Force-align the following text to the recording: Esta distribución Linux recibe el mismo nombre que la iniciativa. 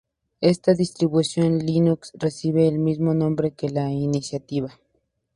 Esta 0.39 0.73
distribución 0.73 1.59
Linux 1.59 2.11
recibe 2.15 2.67
el 2.67 2.79
mismo 2.79 3.13
nombre 3.13 3.51
que 3.51 3.69
la 3.69 3.91
iniciativa. 3.91 4.75